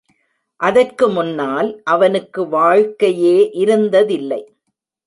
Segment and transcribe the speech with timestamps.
[0.59, 4.41] அதற்கு முன்னால் அவனுக்கு வாழ்க்கையே இருந்ததில்லை.